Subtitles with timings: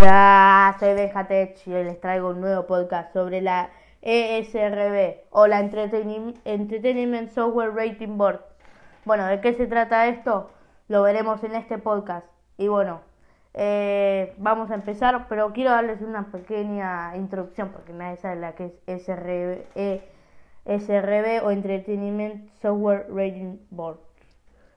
[0.00, 3.70] Hola, soy Benjatech y hoy les traigo un nuevo podcast sobre la
[4.02, 8.40] ESRB o la Entertainment Software Rating Board.
[9.04, 10.50] Bueno, ¿de qué se trata esto?
[10.86, 12.28] Lo veremos en este podcast.
[12.58, 13.00] Y bueno,
[13.54, 18.78] eh, vamos a empezar, pero quiero darles una pequeña introducción porque nadie sabe la que
[18.86, 19.64] es SRB,
[20.64, 24.07] ESRB o Entertainment Software Rating Board.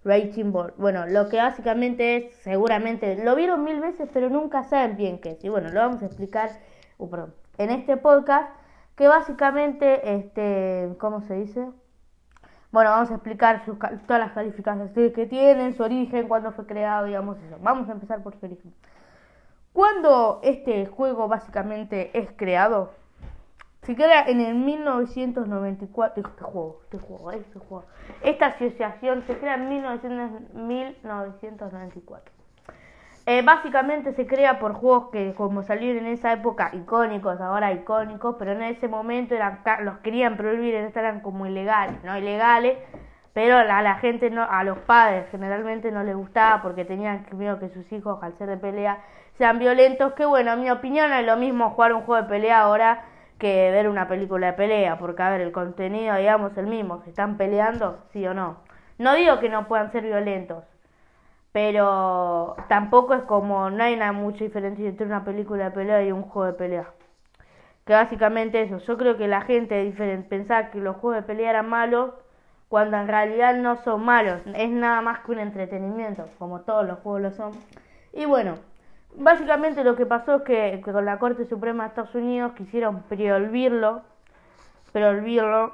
[0.04, 0.74] Rating Board.
[0.78, 5.32] Bueno, lo que básicamente es, seguramente, lo vieron mil veces, pero nunca saben bien qué
[5.32, 5.44] es.
[5.44, 6.50] Y bueno, lo vamos a explicar
[6.98, 8.50] uh, en este podcast,
[8.96, 11.68] que básicamente, este, ¿cómo se dice?
[12.72, 17.06] Bueno, vamos a explicar sus, todas las calificaciones que tienen, su origen, cuándo fue creado,
[17.06, 17.58] digamos eso.
[17.62, 18.74] Vamos a empezar por su origen.
[19.74, 22.92] Cuando este juego básicamente es creado,
[23.82, 26.24] se crea en el 1994.
[26.24, 27.86] Este juego, este juego, este juego.
[28.24, 32.34] Esta asociación se crea en 1994.
[33.28, 38.36] Eh, básicamente se crea por juegos que como salieron en esa época icónicos, ahora icónicos,
[38.40, 42.80] pero en ese momento eran, los querían prohibir, eran como ilegales, no ilegales,
[43.34, 47.60] pero a la gente, no, a los padres generalmente no les gustaba porque tenían miedo
[47.60, 49.04] que sus hijos al ser de pelea
[49.38, 52.62] sean violentos, que bueno, en mi opinión es lo mismo jugar un juego de pelea
[52.62, 53.06] ahora
[53.42, 57.10] que ver una película de pelea, porque a ver, el contenido, digamos, el mismo, se
[57.10, 58.58] están peleando, sí o no.
[59.00, 60.64] No digo que no puedan ser violentos,
[61.52, 66.12] pero tampoco es como, no hay una mucha diferencia entre una película de pelea y
[66.12, 66.86] un juego de pelea.
[67.86, 69.92] Que básicamente eso, yo creo que la gente
[70.30, 72.12] pensaba que los juegos de pelea eran malos,
[72.70, 77.00] cuando en realidad no son malos, es nada más que un entretenimiento, como todos los
[77.00, 77.52] juegos lo son.
[78.14, 78.54] Y bueno,
[79.16, 84.04] Básicamente lo que pasó es que, con la Corte Suprema de Estados Unidos quisieron prohibirlo,
[84.94, 85.74] prohibirlo.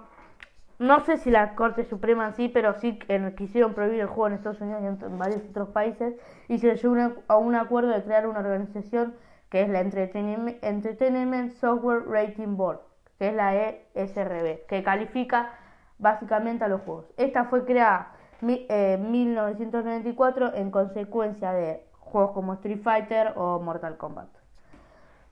[0.79, 2.99] No sé si la Corte Suprema sí, pero sí
[3.37, 6.15] quisieron prohibir el juego en Estados Unidos y en, varios otros países
[6.47, 9.15] y se llegó a un acuerdo de crear una organización
[9.49, 12.81] que es la Entertainment, Software Rating Board,
[13.17, 15.53] que es la ESRB, que califica
[15.99, 17.05] básicamente a los juegos.
[17.17, 24.29] Esta fue creada en 1994 en consecuencia de juegos como Street Fighter o Mortal Kombat.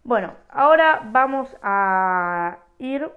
[0.04, 3.12] Bueno, ahora vamos a ir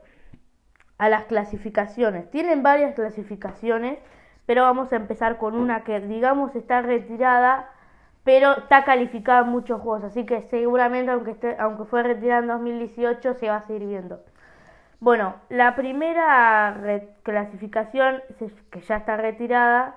[0.96, 2.30] a las clasificaciones.
[2.30, 3.98] Tienen varias clasificaciones,
[4.46, 7.68] pero vamos a empezar con una que digamos está retirada,
[8.24, 12.48] pero está calificada en muchos juegos, así que seguramente aunque, esté, aunque fue retirada en
[12.48, 14.20] 2018 se va a seguir viendo.
[15.00, 16.74] Bueno, la primera
[17.22, 18.22] clasificación
[18.70, 19.96] que ya está retirada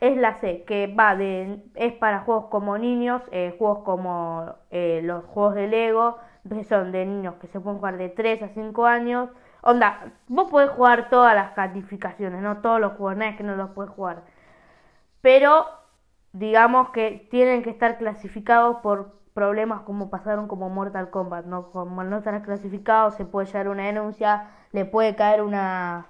[0.00, 5.00] es la C, que va de, es para juegos como niños, eh, juegos como eh,
[5.02, 6.18] los juegos de Lego,
[6.48, 9.30] que son de niños que se pueden jugar de 3 a 5 años.
[9.62, 13.56] Onda, vos podés jugar todas las calificaciones, no todos los juegos, no es que no
[13.56, 14.22] los puedes jugar.
[15.22, 15.66] Pero
[16.32, 21.70] digamos que tienen que estar clasificados por problemas como pasaron como Mortal Kombat, ¿no?
[21.72, 26.06] Como no están clasificados, se puede llegar una denuncia, le puede caer una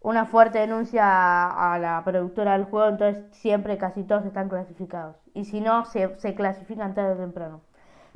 [0.00, 5.16] una fuerte denuncia a la productora del juego, entonces siempre casi todos están clasificados.
[5.34, 7.60] Y si no, se, se clasifican tarde o temprano.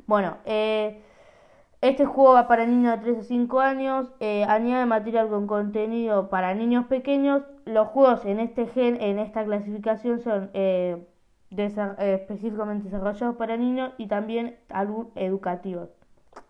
[0.07, 1.01] Bueno, eh,
[1.81, 6.29] este juego va para niños de 3 a 5 años, eh, añade material con contenido
[6.29, 7.43] para niños pequeños.
[7.65, 11.07] Los juegos en este gen, en esta clasificación son eh,
[11.49, 14.57] específicamente desarrollados para niños y también
[15.15, 15.89] educativos.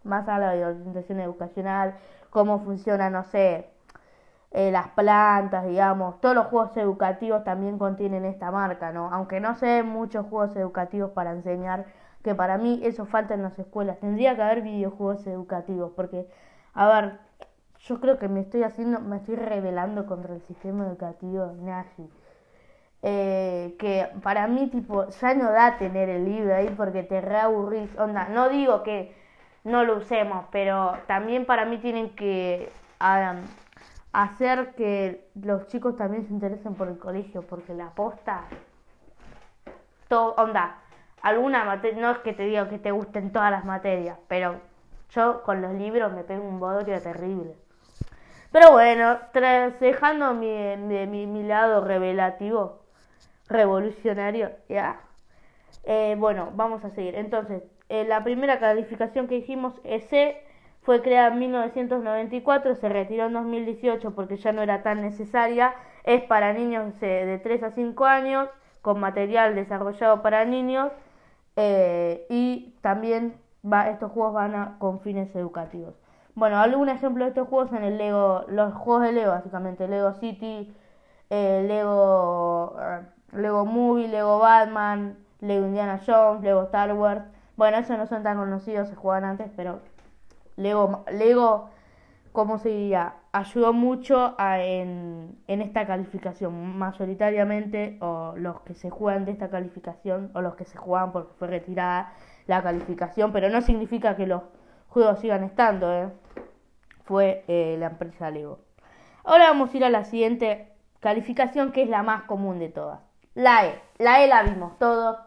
[0.03, 1.96] Más a la orientación educacional,
[2.30, 3.70] cómo funciona, no sé,
[4.51, 9.09] eh, las plantas, digamos, todos los juegos educativos también contienen esta marca, ¿no?
[9.13, 11.85] Aunque no se ven muchos juegos educativos para enseñar,
[12.23, 14.00] que para mí eso falta en las escuelas.
[14.00, 16.28] Tendría que haber videojuegos educativos, porque,
[16.73, 17.19] a ver,
[17.79, 22.09] yo creo que me estoy haciendo, me estoy rebelando contra el sistema educativo nazi.
[23.03, 27.90] Eh, que para mí, tipo, ya no da tener el libro ahí porque te reaburrís.
[27.97, 29.16] Onda, no digo que
[29.63, 32.72] no lo usemos, pero también para mí tienen que
[34.13, 38.44] hacer que los chicos también se interesen por el colegio, porque la aposta,
[40.07, 40.78] todo, onda,
[41.22, 44.59] alguna materia, no es que te diga que te gusten todas las materias, pero
[45.11, 47.55] yo con los libros me pego un bodrio terrible.
[48.52, 49.17] Pero bueno,
[49.79, 52.81] dejando mi, mi, lado revelativo,
[53.47, 54.99] revolucionario, ya.
[55.85, 57.16] Eh, bueno, vamos a seguir.
[57.16, 60.11] Entonces, eh, la primera calificación que dijimos es
[60.81, 65.73] fue creada en 1994, se retiró en 2018 porque ya no era tan necesaria.
[66.03, 68.49] Es para niños de 3 a 5 años,
[68.81, 70.91] con material desarrollado para niños.
[71.55, 75.93] Eh, y también va, estos juegos van a, con fines educativos.
[76.33, 80.13] Bueno, algún ejemplo de estos juegos son el Lego, los juegos de Lego, básicamente Lego
[80.13, 80.73] City,
[81.29, 83.01] eh, Lego, eh,
[83.33, 87.23] Lego Movie, Lego Batman, Lego Indiana Jones, Lego Star Wars.
[87.57, 89.79] Bueno, esos no son tan conocidos, se jugaban antes, pero
[90.56, 91.70] Lego, Lego
[92.32, 93.16] ¿cómo se diría?
[93.32, 96.78] Ayudó mucho en, en, esta calificación.
[96.78, 101.34] Mayoritariamente, o los que se juegan de esta calificación, o los que se juegan porque
[101.38, 102.14] fue retirada
[102.48, 104.44] la calificación, pero no significa que los
[104.90, 106.09] juegos sigan estando, ¿eh?
[107.06, 108.59] Fue eh, la empresa Lego.
[109.24, 113.00] Ahora vamos a ir a la siguiente calificación, que es la más común de todas.
[113.34, 113.82] La E.
[113.98, 115.18] La E la vimos todos.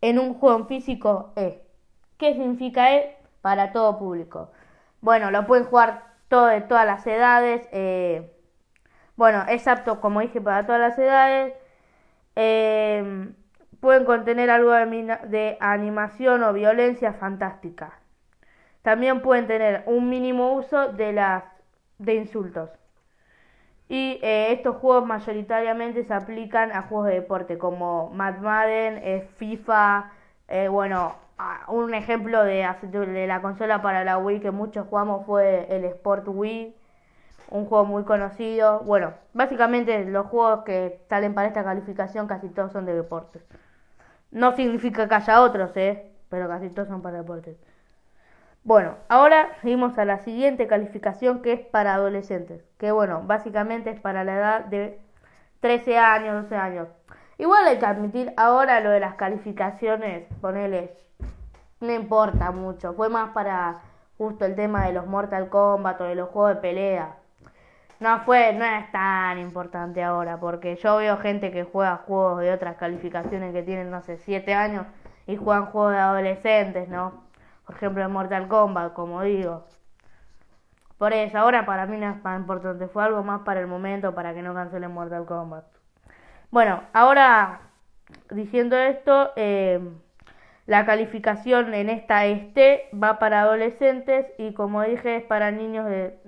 [0.00, 1.62] En un juego físico E.
[2.18, 3.16] ¿Qué significa E?
[3.42, 4.50] Para todo público.
[5.02, 7.68] Bueno, lo pueden jugar todo, de todas las edades.
[7.72, 8.32] Eh,
[9.16, 11.54] bueno, es apto, como dije, para todas las edades.
[12.36, 13.32] Eh,
[13.80, 17.98] pueden contener algo de, animación o violencia fantástica.
[18.82, 21.44] También pueden tener un mínimo uso de las
[21.98, 22.70] de insultos.
[23.88, 30.12] Y eh, estos juegos mayoritariamente se aplican a juegos de deporte como Mad Madden, FIFA,
[30.70, 31.14] bueno,
[31.68, 36.26] un ejemplo de, de la consola para la Wii que muchos jugamos fue el Sport
[36.28, 36.74] Wii,
[37.50, 38.80] un juego muy conocido.
[38.80, 43.42] Bueno, básicamente los juegos que salen para esta calificación casi todos son de deportes.
[44.30, 46.10] No significa que haya otros, ¿eh?
[46.28, 47.56] pero casi todos son para deportes.
[48.64, 54.00] Bueno, ahora seguimos a la siguiente calificación que es para adolescentes, que bueno, básicamente es
[54.00, 55.00] para la edad de
[55.60, 56.88] 13 años, 12 años.
[57.38, 60.96] Igual hay que admitir ahora lo de las calificaciones, ponele
[61.82, 62.94] no importa mucho.
[62.94, 63.80] Fue más para
[64.16, 67.16] justo el tema de los Mortal Kombat o de los juegos de pelea.
[68.00, 72.52] No fue, no es tan importante ahora, porque yo veo gente que juega juegos de
[72.52, 74.86] otras calificaciones que tienen, no sé, 7 años
[75.26, 77.24] y juegan juegos de adolescentes, ¿no?
[77.66, 79.64] Por ejemplo, en Mortal Kombat, como digo.
[80.98, 84.14] Por eso, ahora para mí no es tan importante, fue algo más para el momento,
[84.14, 85.64] para que no cancelen Mortal Kombat.
[86.50, 87.60] Bueno, ahora
[88.30, 89.80] diciendo esto, eh,
[90.66, 96.18] la calificación en esta este va para adolescentes y como dije es para niños de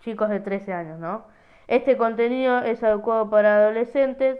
[0.00, 1.26] chicos de 13 años, ¿no?
[1.66, 4.38] Este contenido es adecuado para adolescentes.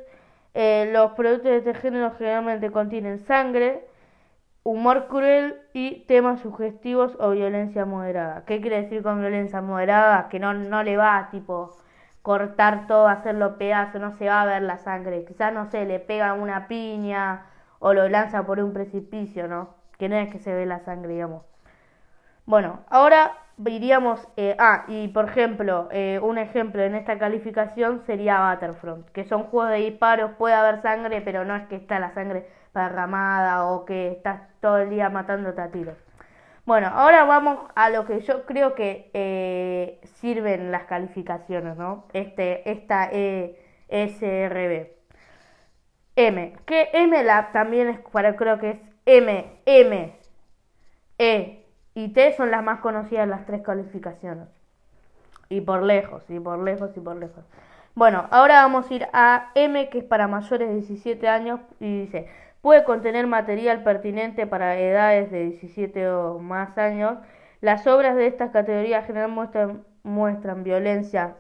[0.55, 3.87] Eh, los productos de este género generalmente contienen sangre,
[4.62, 8.44] humor cruel y temas sugestivos o violencia moderada.
[8.46, 10.29] ¿Qué quiere decir con violencia moderada?
[10.31, 11.76] Que no, no le va tipo
[12.23, 15.25] cortar todo, hacerlo pedazo, no se va a ver la sangre.
[15.26, 17.46] Quizás, no sé, le pega una piña
[17.78, 19.75] o lo lanza por un precipicio, ¿no?
[19.98, 21.44] Que no es que se ve la sangre, digamos.
[22.46, 23.32] Bueno, ahora
[23.66, 24.26] iríamos...
[24.36, 29.44] Eh, ah, y por ejemplo, eh, un ejemplo en esta calificación sería Battlefront, que son
[29.44, 33.84] juegos de disparos, puede haber sangre, pero no es que está la sangre parramada o
[33.84, 35.96] que estás todo el día matando a tiros.
[36.64, 42.04] Bueno, ahora vamos a lo que yo creo que eh, sirven las calificaciones, ¿no?
[42.12, 44.97] Este, esta ESRB.
[46.18, 46.52] M.
[46.66, 50.18] Que M la también es para creo que es M, M,
[51.16, 54.48] E y T son las más conocidas las tres calificaciones.
[55.48, 57.44] Y por lejos, y por lejos, y por lejos.
[57.94, 62.00] Bueno, ahora vamos a ir a M, que es para mayores de 17 años, y
[62.00, 62.28] dice,
[62.62, 67.18] puede contener material pertinente para edades de 17 o más años.
[67.60, 71.36] Las obras de estas categorías muestran, muestran violencia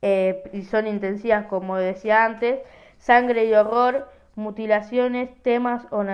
[0.00, 2.60] eh, y son intensivas, como decía antes,
[2.98, 6.04] sangre y horror, mutilaciones, temas o,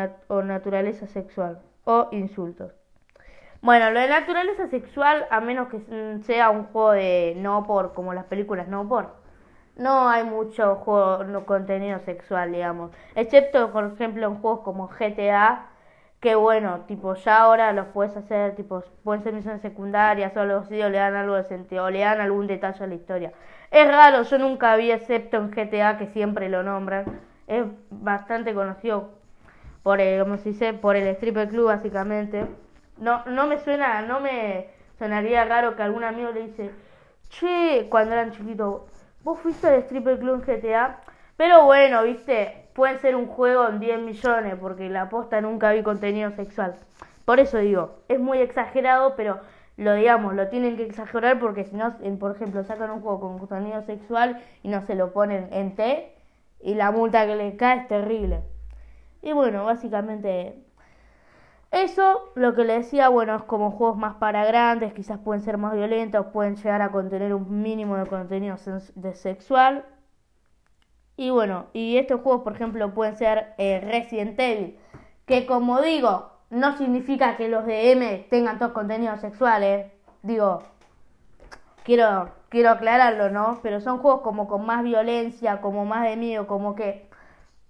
[0.42, 2.72] naturaleza sexual o insultos.
[3.60, 5.80] Bueno, lo de naturaleza sexual, a menos que
[6.22, 9.16] sea un juego de no por, como las películas no por,
[9.76, 12.90] no hay mucho juego, no, contenido sexual, digamos.
[13.14, 15.66] Excepto, por ejemplo, en juegos como GTA,
[16.20, 20.58] que bueno, tipo, ya ahora los puedes hacer, tipo, pueden ser misiones secundarias o algo
[20.58, 23.32] así, o le dan algo de sentido, o le dan algún detalle a la historia.
[23.70, 27.04] Es raro, yo nunca vi, excepto en GTA, que siempre lo nombran,
[27.48, 29.10] es bastante conocido
[29.82, 32.46] por el, como se por el stripper club básicamente.
[32.98, 36.70] No, no me suena, no me sonaría raro que algún amigo le dice,
[37.28, 38.82] che, cuando eran chiquitos,
[39.24, 41.00] vos fuiste al stripper club en GTA,
[41.36, 45.82] pero bueno, viste, puede ser un juego en 10 millones, porque la posta nunca vi
[45.82, 46.74] contenido sexual.
[47.24, 49.40] Por eso digo, es muy exagerado, pero
[49.76, 53.38] lo digamos, lo tienen que exagerar porque si no, por ejemplo, sacan un juego con
[53.38, 56.17] contenido sexual y no se lo ponen en T,
[56.60, 58.42] y la multa que le cae es terrible.
[59.22, 60.64] Y bueno, básicamente
[61.70, 65.58] eso, lo que le decía, bueno, es como juegos más para grandes, quizás pueden ser
[65.58, 68.56] más violentos, pueden llegar a contener un mínimo de contenido
[68.94, 69.84] de sexual.
[71.16, 74.78] Y bueno, y estos juegos, por ejemplo, pueden ser eh, Resident Evil,
[75.26, 79.92] que como digo, no significa que los de M tengan todos contenidos sexuales.
[80.22, 80.62] Digo,
[81.84, 83.60] quiero quiero aclararlo, ¿no?
[83.62, 87.08] Pero son juegos como con más violencia, como más de miedo, como que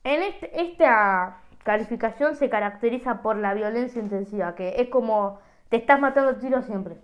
[0.05, 6.01] en este, esta calificación se caracteriza por la violencia intensiva, que es como te estás
[6.01, 6.97] matando tiro siempre.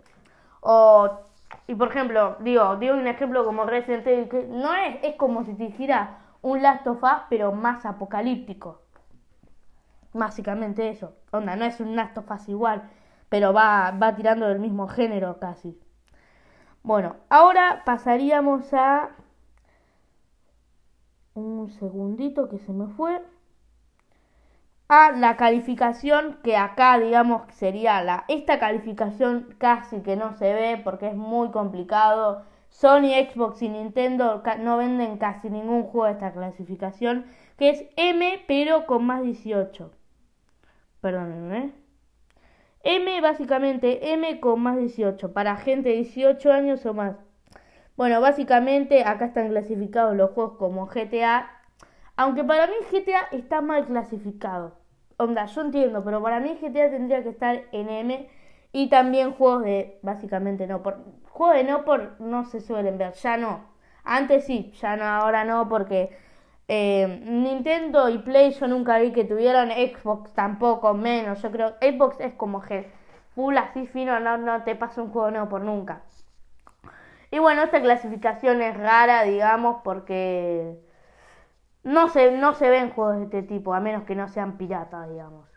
[0.60, 1.20] O,
[1.66, 5.44] y por ejemplo, digo, digo un ejemplo como Resident Evil, que no es, es como
[5.44, 8.80] si te dijera un Last of Us, pero más apocalíptico.
[10.12, 11.14] Básicamente eso.
[11.32, 12.82] Onda, no es un Last of Us igual,
[13.28, 15.78] pero va, va tirando del mismo género casi.
[16.84, 19.08] Bueno, ahora pasaríamos a...
[21.34, 23.22] Un segundito que se me fue.
[24.88, 30.80] A la calificación que acá digamos sería la esta calificación casi que no se ve
[30.84, 32.44] porque es muy complicado.
[32.68, 37.24] Sony, Xbox y Nintendo no venden casi ningún juego de esta clasificación
[37.56, 39.90] que es M pero con más 18
[41.00, 41.83] perdónenme ¿eh?
[42.84, 47.16] M básicamente M con más 18 para gente de 18 años o más
[47.96, 51.50] bueno básicamente acá están clasificados los juegos como GTA
[52.16, 54.78] aunque para mí GTA está mal clasificado.
[55.16, 58.28] Onda, yo entiendo, pero para mí GTA tendría que estar en M.
[58.72, 61.04] Y también juegos de, básicamente no por.
[61.30, 63.64] Juegos de no por no se suelen ver, ya no.
[64.04, 66.16] Antes sí, ya no, ahora no, porque
[66.68, 71.42] eh, Nintendo y Play yo nunca vi que tuvieran Xbox tampoco, menos.
[71.42, 72.90] Yo creo Xbox es como que
[73.34, 76.02] full así fino, no, no te pasa un juego no por nunca.
[77.30, 80.78] Y bueno, esta clasificación es rara, digamos, porque
[81.82, 85.08] no se, no se ven juegos de este tipo, a menos que no sean piratas,
[85.10, 85.48] digamos.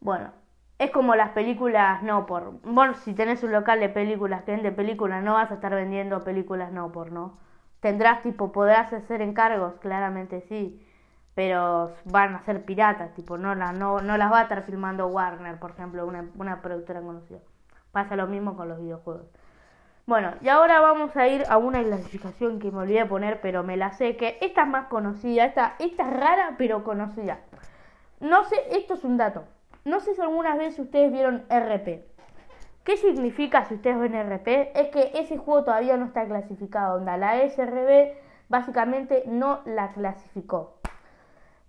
[0.00, 0.32] Bueno,
[0.78, 2.60] es como las películas no por.
[2.62, 6.24] Bueno, si tenés un local de películas que vende películas, no vas a estar vendiendo
[6.24, 7.38] películas no por, ¿no?
[7.86, 10.84] Tendrás tipo, podrás hacer encargos, claramente sí.
[11.36, 15.06] Pero van a ser piratas, tipo, no, la, no, no las va a estar filmando
[15.06, 17.38] Warner, por ejemplo, una, una productora conocida.
[17.92, 19.28] Pasa lo mismo con los videojuegos.
[20.04, 23.76] Bueno, y ahora vamos a ir a una clasificación que me olvidé poner, pero me
[23.76, 27.38] la sé, que esta es más conocida, esta, esta es rara, pero conocida.
[28.18, 29.44] No sé, esto es un dato.
[29.84, 32.04] No sé si algunas veces ustedes vieron RP.
[32.86, 34.70] ¿Qué significa si ustedes ven RP?
[34.78, 36.98] Es que ese juego todavía no está clasificado.
[36.98, 38.12] Onda, la SRB
[38.48, 40.78] básicamente no la clasificó.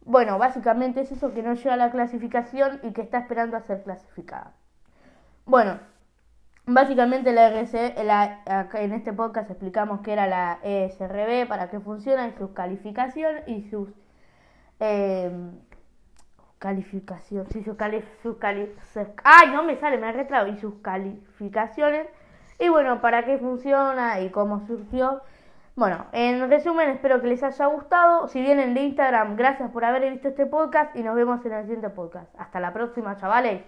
[0.06, 3.62] Bueno, básicamente es eso que no llega a la clasificación y que está esperando a
[3.62, 4.54] ser clasificada.
[5.46, 5.80] Bueno,
[6.70, 12.34] Básicamente la RC, en este podcast explicamos qué era la ESRB, para qué funciona y
[12.34, 13.88] sus calificaciones y sus
[14.82, 15.32] eh,
[16.60, 18.04] calificaciones, sí, sus, cali,
[18.40, 18.74] cali,
[19.24, 22.08] ay no me sale, me retrado y sus calificaciones
[22.60, 25.22] y bueno, para qué funciona y cómo surgió.
[25.76, 28.28] Bueno, en resumen, espero que les haya gustado.
[28.30, 31.64] Si vienen de Instagram, gracias por haber visto este podcast y nos vemos en el
[31.64, 32.34] siguiente podcast.
[32.40, 33.62] Hasta la próxima, chavales.